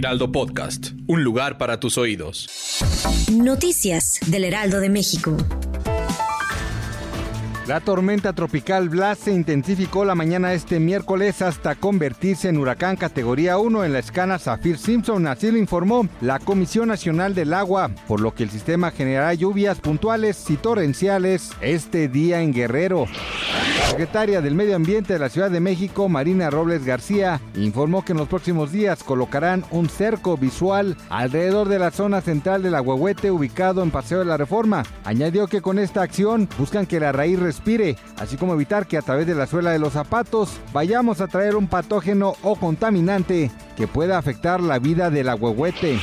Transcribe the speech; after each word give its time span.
Heraldo 0.00 0.32
Podcast, 0.32 0.92
un 1.08 1.22
lugar 1.24 1.58
para 1.58 1.78
tus 1.78 1.98
oídos. 1.98 2.48
Noticias 3.30 4.18
del 4.28 4.44
Heraldo 4.44 4.80
de 4.80 4.88
México. 4.88 5.36
La 7.66 7.80
tormenta 7.80 8.32
tropical 8.32 8.88
Blas 8.88 9.18
se 9.18 9.32
intensificó 9.34 10.06
la 10.06 10.14
mañana 10.14 10.54
este 10.54 10.80
miércoles 10.80 11.42
hasta 11.42 11.74
convertirse 11.74 12.48
en 12.48 12.56
huracán 12.56 12.96
categoría 12.96 13.58
1 13.58 13.84
en 13.84 13.92
la 13.92 13.98
escala 13.98 14.38
Saffir-Simpson, 14.38 15.26
así 15.26 15.50
lo 15.50 15.58
informó 15.58 16.08
la 16.22 16.38
Comisión 16.38 16.88
Nacional 16.88 17.34
del 17.34 17.52
Agua, 17.52 17.90
por 18.08 18.20
lo 18.20 18.34
que 18.34 18.44
el 18.44 18.50
sistema 18.50 18.92
generará 18.92 19.34
lluvias 19.34 19.80
puntuales 19.80 20.48
y 20.48 20.56
torrenciales 20.56 21.50
este 21.60 22.08
día 22.08 22.40
en 22.40 22.54
Guerrero. 22.54 23.04
Secretaria 23.88 24.40
del 24.40 24.54
Medio 24.54 24.76
Ambiente 24.76 25.12
de 25.12 25.18
la 25.18 25.28
Ciudad 25.28 25.50
de 25.50 25.60
México, 25.60 26.08
Marina 26.08 26.50
Robles 26.50 26.84
García, 26.84 27.40
informó 27.54 28.04
que 28.04 28.12
en 28.12 28.18
los 28.18 28.28
próximos 28.28 28.72
días 28.72 29.02
colocarán 29.02 29.64
un 29.70 29.88
cerco 29.88 30.36
visual 30.36 30.96
alrededor 31.08 31.68
de 31.68 31.78
la 31.78 31.90
zona 31.90 32.20
central 32.20 32.62
del 32.62 32.74
Agüehuete 32.74 33.30
ubicado 33.30 33.82
en 33.82 33.90
Paseo 33.90 34.20
de 34.20 34.24
la 34.24 34.36
Reforma. 34.36 34.84
Añadió 35.04 35.46
que 35.48 35.60
con 35.60 35.78
esta 35.78 36.02
acción 36.02 36.48
buscan 36.58 36.86
que 36.86 37.00
la 37.00 37.12
raíz 37.12 37.38
respire, 37.38 37.96
así 38.18 38.36
como 38.36 38.54
evitar 38.54 38.86
que 38.86 38.98
a 38.98 39.02
través 39.02 39.26
de 39.26 39.34
la 39.34 39.46
suela 39.46 39.70
de 39.70 39.78
los 39.78 39.92
zapatos 39.92 40.50
vayamos 40.72 41.20
a 41.20 41.28
traer 41.28 41.56
un 41.56 41.66
patógeno 41.66 42.34
o 42.42 42.56
contaminante 42.56 43.50
que 43.76 43.88
pueda 43.88 44.18
afectar 44.18 44.60
la 44.60 44.78
vida 44.78 45.10
del 45.10 45.28
agüehuete. 45.28 45.98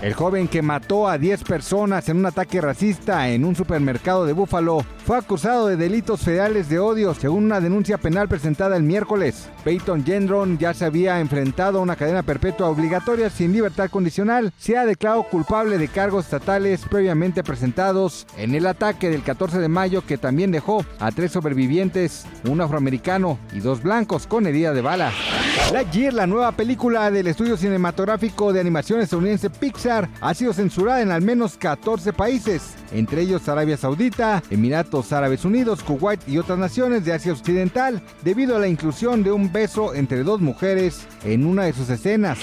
El 0.00 0.14
joven 0.14 0.46
que 0.46 0.62
mató 0.62 1.08
a 1.08 1.18
10 1.18 1.42
personas 1.42 2.08
en 2.08 2.18
un 2.18 2.26
ataque 2.26 2.60
racista 2.60 3.28
en 3.30 3.44
un 3.44 3.56
supermercado 3.56 4.26
de 4.26 4.32
Búfalo 4.32 4.84
fue 5.04 5.18
acusado 5.18 5.66
de 5.66 5.76
delitos 5.76 6.20
federales 6.20 6.68
de 6.68 6.78
odio 6.78 7.14
según 7.14 7.44
una 7.44 7.60
denuncia 7.60 7.98
penal 7.98 8.28
presentada 8.28 8.76
el 8.76 8.84
miércoles. 8.84 9.48
Peyton 9.64 10.04
Gendron 10.04 10.56
ya 10.56 10.72
se 10.72 10.84
había 10.84 11.18
enfrentado 11.18 11.78
a 11.78 11.82
una 11.82 11.96
cadena 11.96 12.22
perpetua 12.22 12.68
obligatoria 12.68 13.28
sin 13.28 13.52
libertad 13.52 13.90
condicional. 13.90 14.52
Se 14.56 14.76
ha 14.76 14.86
declarado 14.86 15.24
culpable 15.24 15.78
de 15.78 15.88
cargos 15.88 16.26
estatales 16.26 16.82
previamente 16.88 17.42
presentados 17.42 18.24
en 18.36 18.54
el 18.54 18.66
ataque 18.66 19.10
del 19.10 19.24
14 19.24 19.58
de 19.58 19.68
mayo 19.68 20.06
que 20.06 20.16
también 20.16 20.52
dejó 20.52 20.84
a 21.00 21.10
tres 21.10 21.32
sobrevivientes, 21.32 22.24
un 22.48 22.60
afroamericano 22.60 23.40
y 23.52 23.58
dos 23.58 23.82
blancos 23.82 24.28
con 24.28 24.46
herida 24.46 24.72
de 24.72 24.80
bala. 24.80 25.10
Lightyear, 25.72 26.14
la 26.14 26.26
nueva 26.26 26.52
película 26.52 27.10
del 27.10 27.26
estudio 27.26 27.56
cinematográfico 27.56 28.52
de 28.52 28.60
animación 28.60 29.00
estadounidense 29.00 29.50
Pixar, 29.50 29.87
ha 29.88 30.34
sido 30.34 30.52
censurada 30.52 31.00
en 31.00 31.10
al 31.10 31.22
menos 31.22 31.56
14 31.56 32.12
países, 32.12 32.74
entre 32.92 33.22
ellos 33.22 33.48
Arabia 33.48 33.76
Saudita, 33.76 34.42
Emiratos 34.50 35.12
Árabes 35.12 35.44
Unidos, 35.44 35.82
Kuwait 35.82 36.20
y 36.28 36.38
otras 36.38 36.58
naciones 36.58 37.04
de 37.04 37.12
Asia 37.12 37.32
Occidental, 37.32 38.02
debido 38.22 38.56
a 38.56 38.58
la 38.58 38.68
inclusión 38.68 39.22
de 39.22 39.32
un 39.32 39.50
beso 39.50 39.94
entre 39.94 40.22
dos 40.24 40.40
mujeres 40.40 41.00
en 41.24 41.46
una 41.46 41.64
de 41.64 41.72
sus 41.72 41.88
escenas. 41.88 42.38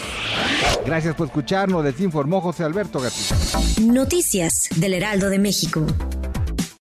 Gracias 0.85 1.15
por 1.15 1.27
escucharnos, 1.27 1.83
les 1.83 1.99
informó 1.99 2.41
José 2.41 2.63
Alberto 2.63 2.99
Gatito. 2.99 3.35
Noticias 3.81 4.69
del 4.75 4.93
Heraldo 4.93 5.29
de 5.29 5.39
México. 5.39 5.85